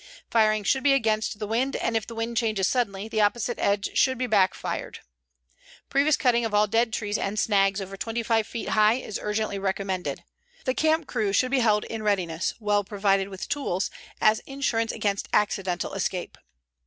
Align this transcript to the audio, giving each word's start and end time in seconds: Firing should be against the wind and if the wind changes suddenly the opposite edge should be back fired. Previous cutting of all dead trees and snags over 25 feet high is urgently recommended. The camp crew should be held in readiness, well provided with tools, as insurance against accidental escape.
Firing 0.31 0.63
should 0.63 0.81
be 0.81 0.93
against 0.93 1.37
the 1.37 1.45
wind 1.45 1.75
and 1.75 1.95
if 1.95 2.07
the 2.07 2.15
wind 2.15 2.35
changes 2.35 2.67
suddenly 2.67 3.07
the 3.07 3.21
opposite 3.21 3.59
edge 3.59 3.95
should 3.95 4.17
be 4.17 4.25
back 4.25 4.55
fired. 4.55 5.01
Previous 5.91 6.17
cutting 6.17 6.43
of 6.43 6.55
all 6.55 6.65
dead 6.65 6.91
trees 6.91 7.19
and 7.19 7.37
snags 7.37 7.79
over 7.79 7.95
25 7.95 8.47
feet 8.47 8.69
high 8.69 8.95
is 8.95 9.19
urgently 9.21 9.59
recommended. 9.59 10.23
The 10.65 10.73
camp 10.73 11.05
crew 11.05 11.31
should 11.33 11.51
be 11.51 11.59
held 11.59 11.83
in 11.83 12.01
readiness, 12.01 12.55
well 12.59 12.83
provided 12.83 13.29
with 13.29 13.47
tools, 13.47 13.91
as 14.19 14.39
insurance 14.47 14.91
against 14.91 15.27
accidental 15.33 15.93
escape. 15.93 16.35